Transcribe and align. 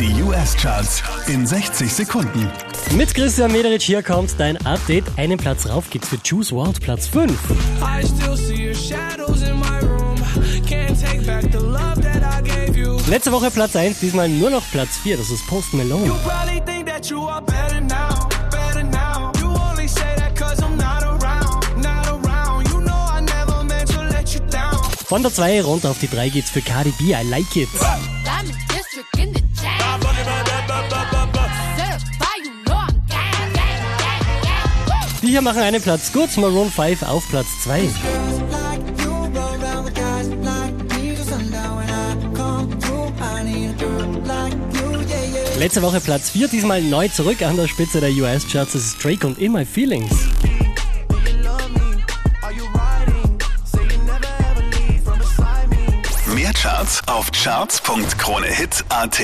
Die 0.00 0.22
US-Charts 0.22 1.04
in 1.28 1.46
60 1.46 1.92
Sekunden. 1.92 2.50
Mit 2.96 3.14
Christian 3.14 3.52
Mederich 3.52 3.84
hier 3.84 4.02
kommt 4.02 4.34
dein 4.38 4.56
Update. 4.66 5.04
Einen 5.16 5.38
Platz 5.38 5.68
rauf 5.68 5.88
geht's 5.88 6.08
für 6.08 6.18
Choose 6.18 6.50
World, 6.50 6.80
Platz 6.80 7.06
5. 7.06 7.30
I 7.30 8.04
still 8.04 8.36
see 8.36 8.66
your 8.66 8.74
shadows 8.74 9.42
in 9.42 9.56
my 9.60 9.78
room. 9.86 10.16
Can't 10.66 11.00
take 11.00 11.24
back 11.24 11.42
the 11.52 11.58
love 11.58 12.00
that 12.02 12.22
I 12.24 12.42
gave 12.42 12.76
you. 12.76 12.98
Letzte 13.08 13.30
Woche 13.30 13.52
Platz 13.52 13.76
1, 13.76 14.00
diesmal 14.00 14.28
nur 14.28 14.50
noch 14.50 14.62
Platz 14.72 14.96
4. 15.04 15.16
Das 15.16 15.30
ist 15.30 15.46
Post 15.46 15.72
Malone. 15.74 16.12
Von 25.06 25.22
der 25.22 25.32
2 25.32 25.62
runter 25.62 25.90
auf 25.90 25.98
die 26.00 26.08
3 26.08 26.30
geht's 26.30 26.50
für 26.50 26.62
Cardi 26.62 26.92
B, 26.98 27.12
I 27.12 27.22
Like 27.28 27.54
It. 27.54 27.68
Hier 35.34 35.42
machen 35.42 35.62
einen 35.62 35.82
Platz 35.82 36.12
gut, 36.12 36.36
Maroon 36.36 36.70
5 36.70 37.02
auf 37.02 37.28
Platz 37.28 37.48
2. 37.64 37.80
like 37.80 37.90
you 39.02 39.10
roll 39.10 39.34
around 39.34 39.84
with 39.84 39.96
guys 39.96 40.28
like 40.28 40.72
me 40.94 41.16
till 41.16 41.24
sundown 41.24 41.76
when 41.76 41.90
I 41.90 42.14
come 42.36 42.70
through. 42.78 43.12
I 43.20 43.42
need 43.42 43.70
a 43.70 43.72
girl 43.72 44.06
like 44.28 44.54
you, 44.74 45.00
yeah, 45.08 45.24
yeah. 45.34 45.58
Letzte 45.58 45.82
Woche 45.82 45.98
Platz 45.98 46.30
4, 46.30 46.46
diesmal 46.46 46.80
neu 46.82 47.08
zurück 47.08 47.42
an 47.42 47.56
der 47.56 47.66
Spitze 47.66 48.00
der 48.00 48.10
US-Charts. 48.10 48.76
Ist 48.76 49.02
Drake 49.02 49.26
und 49.26 49.36
In 49.40 49.50
My 49.50 49.64
Feelings. 49.64 50.12
Mehr 56.32 56.52
Charts 56.52 57.02
auf 57.08 57.32
charts.kronehit.at. 57.32 59.20